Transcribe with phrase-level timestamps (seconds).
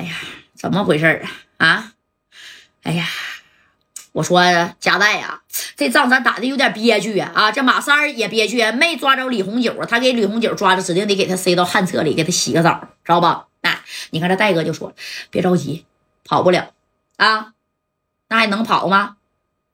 [0.00, 0.14] 哎呀，
[0.54, 1.22] 怎么回事
[1.58, 1.66] 啊？
[1.66, 1.92] 啊，
[2.84, 3.06] 哎呀，
[4.12, 4.40] 我说
[4.80, 5.42] 贾代呀，
[5.76, 7.30] 这仗咱打的有点憋屈啊！
[7.34, 13.48] 啊，这马三也憋屈，没抓着李红九啊，他给李红九抓着，指定得给他塞到旱厕里，给他洗个澡，知道吧？
[13.60, 14.94] 哎，你看这戴哥就说，
[15.28, 15.84] 别着急，
[16.24, 16.72] 跑不了
[17.18, 17.52] 啊，
[18.28, 19.16] 那还能跑吗？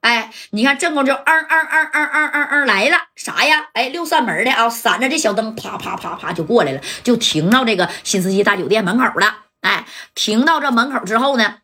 [0.01, 3.69] 哎，你看正宫就嗯嗯嗯嗯嗯嗯嗯来了，啥呀？
[3.71, 9.45] 哎，六扇门的啊，闪着这小灯，啪啪啪啪就过来了，就停到这个新世纪大酒店门口了。
[9.61, 11.57] 哎，停到这门口之后呢，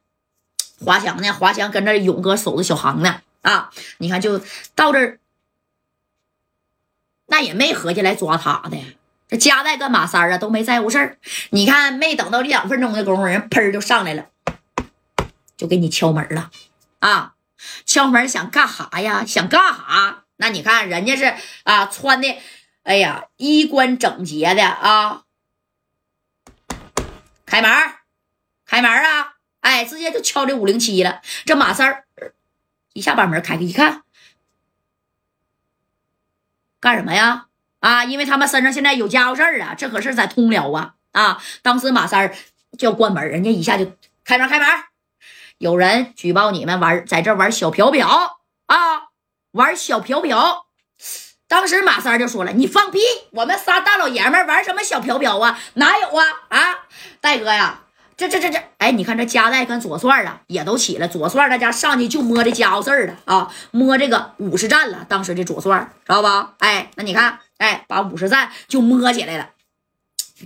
[0.83, 1.31] 华强呢？
[1.31, 3.21] 华强跟着勇哥守着小航呢。
[3.41, 4.39] 啊，你看，就
[4.73, 5.19] 到这儿，
[7.27, 8.77] 那也没合计来抓他的。
[9.27, 11.17] 这加代跟马三啊都没在乎事儿。
[11.49, 14.27] 你看，没等到一两分钟的功夫，人砰就上来了，
[15.57, 16.51] 就给你敲门了。
[16.99, 17.33] 啊，
[17.85, 19.25] 敲门想干哈呀？
[19.25, 20.23] 想干哈？
[20.37, 22.37] 那你看人家是啊，穿的，
[22.83, 25.23] 哎呀，衣冠整洁的啊。
[27.53, 27.69] 开门，
[28.65, 29.35] 开门啊！
[29.59, 31.21] 哎，直接就敲这五零七了。
[31.45, 32.05] 这马三儿
[32.93, 34.01] 一下把门开开，一看，
[36.79, 37.49] 干什么呀？
[37.79, 40.95] 啊，因为他们身上现在有家伙事儿啊，这可是在通辽啊！
[41.11, 42.35] 啊，当时马三儿
[42.75, 43.85] 就要关门，人家一下就
[44.23, 44.67] 开门，开门，
[45.59, 49.09] 有人举报你们玩在这玩小嫖嫖啊，
[49.51, 50.65] 玩小嫖嫖。
[51.53, 52.97] 当时马三就说了：“你放屁！
[53.29, 55.59] 我们仨大老爷们玩什么小飘飘啊？
[55.75, 56.25] 哪有啊？
[56.49, 56.79] 啊，
[57.21, 57.81] 戴哥呀，
[58.17, 61.07] 这这这这，哎，你看这加代跟左帅啊，也都起来。
[61.07, 65.05] 左帅那家上去就摸这家伙事儿了啊，摸这个五十战了。
[65.07, 66.55] 当时这左帅知道吧？
[66.57, 69.51] 哎，那你看，哎，把五十战就摸起来了。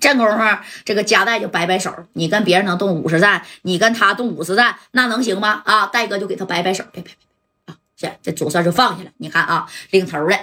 [0.01, 0.43] 这功夫，
[0.83, 5.61] 这个加代就摆摆手，你跟别人能动五十战，你跟他动五十战，那能行吗？
[5.63, 9.11] 啊，戴哥就给他摆摆手，别别别啊，这这左帅就放下了。
[9.19, 10.37] 你看啊，领头的。”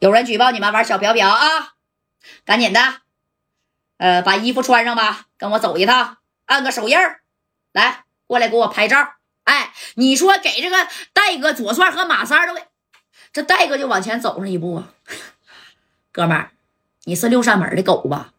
[0.00, 1.74] 有人举报你们玩小嫖嫖啊！
[2.44, 2.80] 赶紧的，
[3.98, 6.98] 呃，把衣服穿上吧，跟我走一趟，按个手印，
[7.72, 9.14] 来，过来给我拍照。
[9.44, 12.66] 哎，你说给这个戴哥、左帅和马三都给，
[13.32, 14.88] 这戴哥就往前走上一步啊。
[16.12, 16.52] 哥们儿，
[17.04, 18.32] 你是六扇门的狗吧？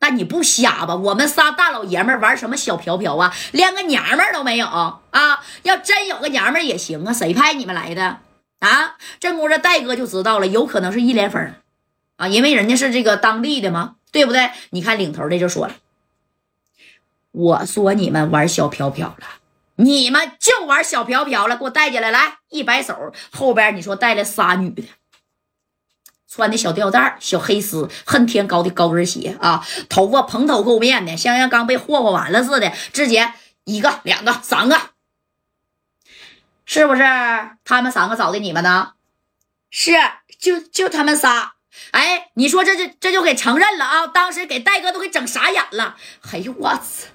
[0.00, 0.94] 那你不瞎吧？
[0.94, 3.34] 我们仨大老爷们玩什么小嫖嫖啊？
[3.52, 5.42] 连个娘们都没有啊！
[5.62, 8.20] 要真有个娘们也行啊，谁派你们来的？
[8.66, 11.54] 啊，这功夫这戴哥就知道了，有可能是一连风
[12.16, 14.50] 啊，因为人家是这个当地的嘛，对不对？
[14.70, 15.74] 你看领头的就说了，
[17.30, 19.26] 我说你们玩小飘飘了，
[19.76, 24.82] 你们就玩小飘飘了，给我带进来，来一摆手，后边你说带了仨女的，
[26.28, 33.32] 穿的小吊带小黑丝，恨天高的高跟鞋啊，头发蓬头垢面的，像像刚被霍霍完了似的，直接
[33.64, 34.76] 一个、两个、三个。
[36.66, 37.02] 是不是
[37.64, 38.92] 他们三个找的你们呢？
[39.70, 39.92] 是，
[40.38, 41.54] 就就他们仨。
[41.92, 44.06] 哎，你说这就这就给承认了啊？
[44.06, 45.96] 当时给戴哥都给整傻眼了。
[46.32, 47.08] 哎呦我操，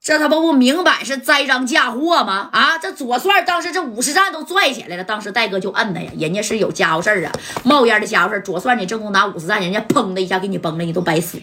[0.00, 2.50] 这他妈不明摆是栽赃嫁祸吗？
[2.52, 7.32] 啊，这左帅当时这五十战都拽起来了，当时戴哥就摁他呀，人家是有家伙事儿啊，
[7.64, 11.40] 冒烟的家伙事左帅你正攻拿五十战，人家砰的一下给你崩了，你都白死，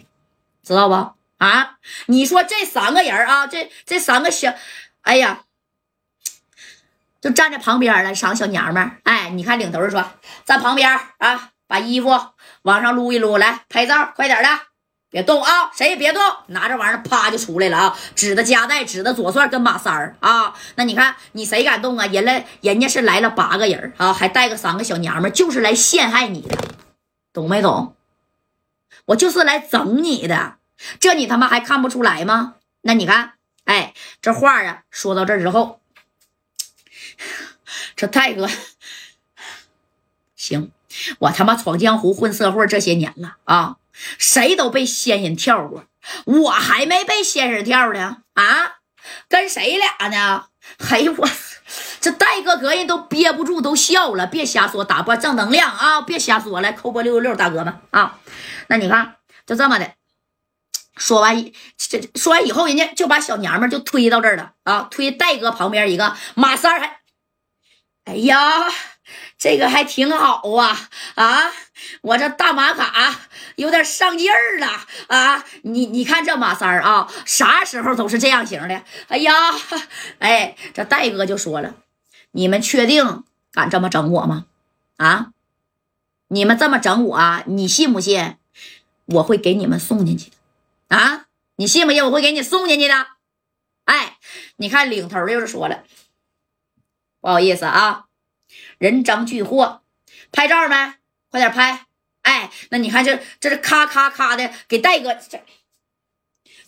[0.63, 0.93] 知道不？
[1.37, 4.53] 啊，你说这三个人啊，这这三个小，
[5.03, 5.43] 哎呀。
[7.21, 8.97] 就站在旁边了，三个小娘们儿。
[9.03, 10.03] 哎，你看领头说
[10.45, 12.09] 站旁边啊，把衣服
[12.61, 14.49] 往上撸一撸，来拍照，快点的，
[15.09, 16.21] 别动啊，谁也别动。
[16.47, 20.53] 拿着玩意儿啪就出来了啊，指的夹带，指的左帅跟马三儿啊。
[20.75, 22.05] 那你看你谁敢动啊？
[22.07, 26.57] 人来，人家是来了八个人啊，还带个三个小娘们儿，就是来陷害你的，
[27.33, 27.95] 懂没懂？
[29.05, 30.55] 我就是来整你的，
[30.99, 32.55] 这你他妈还看不出来吗？
[32.81, 33.33] 那你看，
[33.65, 35.78] 哎，这话啊，说到这之后。
[37.95, 38.49] 这戴哥，
[40.35, 40.71] 行，
[41.19, 43.77] 我他妈闯江湖混社会这些年了啊，
[44.17, 45.85] 谁都被仙人跳过，
[46.25, 48.77] 我还没被仙人跳呢啊！
[49.27, 50.45] 跟谁俩呢？
[50.89, 51.29] 哎我，
[51.99, 54.27] 这戴哥隔人都憋不住，都笑了。
[54.27, 56.01] 别瞎说，打波正能量啊！
[56.01, 58.19] 别瞎说，来扣波六六六，大哥们啊！
[58.67, 59.15] 那你看，
[59.45, 59.93] 就这么的，
[60.95, 66.98] 说完这说完以后，人家就把小娘们就推到这儿了啊，推戴哥旁边一个马三还。
[68.05, 68.67] 哎呀，
[69.37, 70.89] 这个还挺好啊！
[71.15, 71.51] 啊，
[72.01, 73.19] 我这大马卡
[73.55, 74.67] 有点上劲儿了
[75.07, 75.45] 啊！
[75.61, 78.83] 你你看这马三儿啊，啥时候都是这样型的。
[79.09, 79.31] 哎呀，
[80.19, 81.75] 哎，这戴哥就说了，
[82.31, 84.45] 你们确定敢这么整我吗？
[84.97, 85.27] 啊，
[86.29, 88.37] 你们这么整我，你信不信
[89.05, 90.31] 我会给你们送进去
[90.87, 90.97] 的？
[90.97, 91.25] 啊，
[91.57, 93.05] 你信不信我会给你送进去的？
[93.85, 94.17] 哎，
[94.57, 95.83] 你看领头的又是说了。
[97.21, 98.05] 不好意思啊，
[98.77, 99.81] 人赃俱获，
[100.31, 100.93] 拍照没？
[101.29, 101.85] 快点拍！
[102.21, 105.39] 哎，那你看这这是咔咔咔的给戴哥，这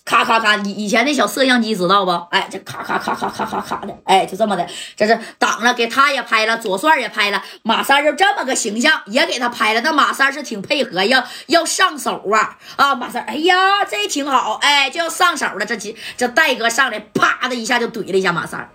[0.03, 2.11] 咔咔咔，以以前那小摄像机知道不？
[2.31, 9.81] 哎，这咔咔咔咔咔咔咔的，哎，就这么的，这是挡了，给他也拍了，左帅也拍了，马三就这么个形象也给他拍了。
[9.81, 12.95] 那马三是挺配合，要要上手啊啊！
[12.95, 15.65] 马三，哎呀，这挺好，哎，就要上手了。
[15.65, 15.77] 这
[16.17, 18.69] 这戴哥上来，啪的一下就怼了一下马三。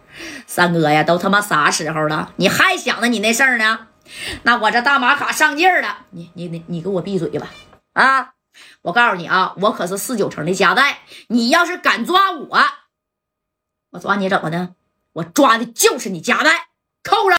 [0.47, 3.81] 三哥呀，都他妈啥时候了，你还想着你那事儿呢？
[4.45, 7.49] 那我这大马卡上劲儿了，你你你你给我闭嘴吧！
[7.95, 8.36] 啊！
[8.83, 12.59] 我告诉你啊，我可是四九城的夹带，你要是敢抓我，
[13.91, 14.75] 我抓你怎么的？
[15.13, 16.69] 我抓的就是你夹带，
[17.03, 17.35] 扣上。